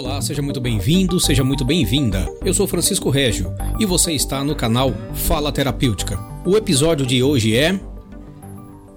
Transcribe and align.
Olá, 0.00 0.18
seja 0.22 0.40
muito 0.40 0.62
bem-vindo, 0.62 1.20
seja 1.20 1.44
muito 1.44 1.62
bem-vinda. 1.62 2.26
Eu 2.42 2.54
sou 2.54 2.66
Francisco 2.66 3.10
Régio 3.10 3.54
e 3.78 3.84
você 3.84 4.12
está 4.12 4.42
no 4.42 4.56
canal 4.56 4.94
Fala 5.12 5.52
Terapêutica. 5.52 6.18
O 6.42 6.56
episódio 6.56 7.04
de 7.04 7.22
hoje 7.22 7.54
é 7.54 7.78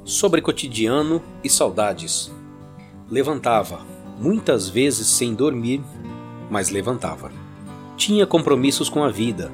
sobre 0.05 0.41
cotidiano 0.41 1.21
e 1.43 1.49
saudades. 1.49 2.31
Levantava, 3.11 3.85
muitas 4.17 4.69
vezes 4.69 5.07
sem 5.07 5.35
dormir, 5.35 5.81
mas 6.49 6.69
levantava. 6.69 7.33
Tinha 7.97 8.25
compromissos 8.25 8.87
com 8.87 9.03
a 9.03 9.09
vida, 9.09 9.51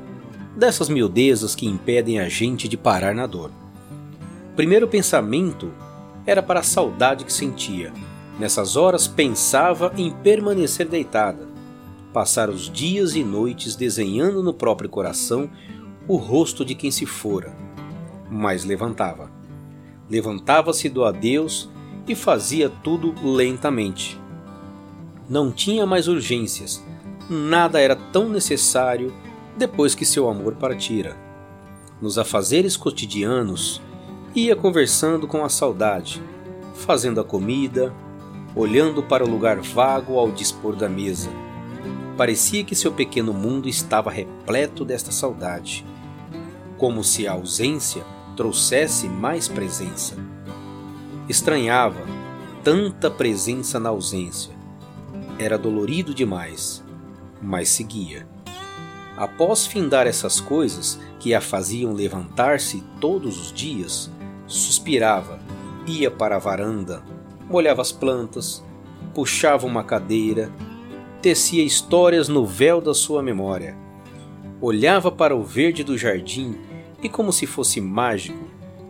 dessas 0.55 0.87
miudezas 0.87 1.55
que 1.55 1.65
impedem 1.65 2.19
a 2.19 2.29
gente 2.29 2.67
de 2.67 2.77
parar 2.77 3.15
na 3.15 3.25
dor. 3.25 3.49
Primeiro 4.55 4.87
pensamento 4.87 5.73
era 6.27 6.43
para 6.43 6.59
a 6.59 6.63
saudade 6.63 7.25
que 7.25 7.33
sentia 7.33 7.91
Nessas 8.39 8.77
horas 8.77 9.05
pensava 9.05 9.91
em 9.97 10.09
permanecer 10.09 10.87
deitada, 10.87 11.45
passar 12.13 12.49
os 12.49 12.69
dias 12.71 13.13
e 13.13 13.21
noites 13.21 13.75
desenhando 13.75 14.41
no 14.41 14.53
próprio 14.53 14.89
coração 14.89 15.49
o 16.07 16.15
rosto 16.15 16.63
de 16.63 16.73
quem 16.73 16.89
se 16.89 17.05
fora. 17.05 17.53
Mas 18.31 18.63
levantava. 18.63 19.29
Levantava-se 20.09 20.87
do 20.87 21.03
adeus 21.03 21.69
e 22.07 22.15
fazia 22.15 22.69
tudo 22.69 23.13
lentamente. 23.21 24.17
Não 25.29 25.51
tinha 25.51 25.85
mais 25.85 26.07
urgências, 26.07 26.81
nada 27.29 27.79
era 27.79 27.95
tão 27.95 28.29
necessário 28.29 29.13
depois 29.57 29.93
que 29.93 30.05
seu 30.05 30.29
amor 30.29 30.55
partira. 30.55 31.17
Nos 32.01 32.17
afazeres 32.17 32.77
cotidianos, 32.77 33.81
ia 34.33 34.55
conversando 34.55 35.27
com 35.27 35.43
a 35.43 35.49
saudade, 35.49 36.23
fazendo 36.73 37.19
a 37.19 37.23
comida, 37.23 37.93
olhando 38.55 39.03
para 39.03 39.23
o 39.23 39.29
lugar 39.29 39.59
vago 39.59 40.17
ao 40.17 40.31
dispor 40.31 40.75
da 40.75 40.89
mesa. 40.89 41.29
Parecia 42.17 42.63
que 42.63 42.75
seu 42.75 42.91
pequeno 42.91 43.33
mundo 43.33 43.69
estava 43.69 44.11
repleto 44.11 44.83
desta 44.83 45.11
saudade, 45.11 45.85
como 46.77 47.03
se 47.03 47.27
a 47.27 47.33
ausência 47.33 48.03
trouxesse 48.35 49.07
mais 49.07 49.47
presença. 49.47 50.15
Estranhava 51.27 52.01
tanta 52.63 53.09
presença 53.09 53.79
na 53.79 53.89
ausência. 53.89 54.53
Era 55.37 55.57
dolorido 55.57 56.13
demais, 56.13 56.83
mas 57.41 57.69
seguia. 57.69 58.27
Após 59.15 59.65
findar 59.65 60.07
essas 60.07 60.39
coisas 60.39 60.99
que 61.19 61.33
a 61.33 61.41
faziam 61.41 61.93
levantar-se 61.93 62.83
todos 62.99 63.39
os 63.39 63.51
dias, 63.51 64.09
suspirava, 64.47 65.39
ia 65.85 66.09
para 66.09 66.37
a 66.37 66.39
varanda, 66.39 67.03
molhava 67.49 67.81
as 67.81 67.91
plantas, 67.91 68.63
puxava 69.13 69.65
uma 69.65 69.83
cadeira, 69.83 70.51
tecia 71.21 71.63
histórias 71.63 72.29
no 72.29 72.45
véu 72.45 72.79
da 72.79 72.93
sua 72.93 73.23
memória. 73.23 73.75
Olhava 74.61 75.11
para 75.11 75.35
o 75.35 75.43
verde 75.43 75.83
do 75.83 75.97
jardim 75.97 76.55
e, 77.01 77.09
como 77.09 77.33
se 77.33 77.45
fosse 77.45 77.81
mágico, 77.81 78.45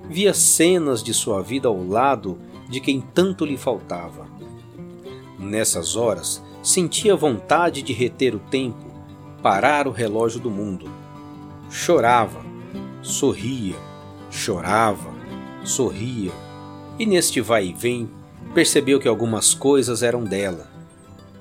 via 0.10 0.34
cenas 0.34 1.04
de 1.04 1.14
sua 1.14 1.42
vida 1.42 1.68
ao 1.68 1.84
lado 1.88 2.40
de 2.68 2.80
quem 2.80 3.00
tanto 3.00 3.46
lhe 3.46 3.58
faltava. 3.58 4.28
Nessas 5.38 5.96
horas, 5.96 6.44
sentia 6.62 7.16
vontade 7.16 7.82
de 7.82 7.94
reter 7.94 8.36
o 8.36 8.40
tempo, 8.40 8.86
parar 9.42 9.88
o 9.88 9.92
relógio 9.92 10.40
do 10.40 10.50
mundo. 10.50 10.90
Chorava, 11.70 12.44
sorria, 13.02 13.76
chorava, 14.30 15.14
sorria, 15.64 16.32
e 16.98 17.06
neste 17.06 17.40
vai 17.40 17.68
e 17.68 17.74
vem 17.74 18.10
percebeu 18.54 19.00
que 19.00 19.08
algumas 19.08 19.54
coisas 19.54 20.04
eram 20.04 20.24
dela, 20.24 20.68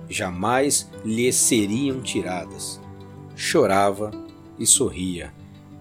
jamais 0.08 0.88
lhe 1.04 1.32
seriam 1.32 2.00
tiradas. 2.00 2.80
Chorava 3.34 4.10
e 4.58 4.66
sorria, 4.66 5.32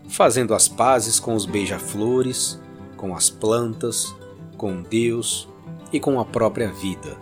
fazendo 0.08 0.54
as 0.54 0.68
pazes 0.68 1.20
com 1.20 1.34
os 1.34 1.46
beija-flores, 1.46 2.60
com 2.96 3.16
as 3.16 3.30
plantas, 3.30 4.16
com 4.58 4.82
Deus 4.82 5.48
e 5.92 6.00
com 6.00 6.20
a 6.20 6.26
própria 6.26 6.72
vida. 6.72 7.18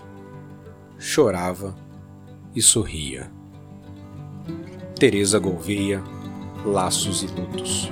Chorava 0.98 1.76
e 2.56 2.62
sorria. 2.62 3.32
Teresa 4.98 5.40
Gouveia, 5.40 6.02
Laços 6.66 7.22
e 7.22 7.28
Lutos. 7.28 7.92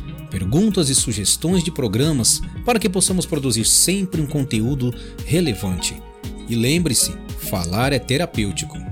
perguntas 0.31 0.89
e 0.89 0.95
sugestões 0.95 1.63
de 1.63 1.69
programas 1.69 2.41
para 2.65 2.79
que 2.79 2.89
possamos 2.89 3.25
produzir 3.25 3.65
sempre 3.65 4.21
um 4.21 4.25
conteúdo 4.25 4.91
relevante. 5.25 6.01
E 6.49 6.55
lembre-se, 6.55 7.13
falar 7.37 7.93
é 7.93 7.99
terapêutico. 7.99 8.90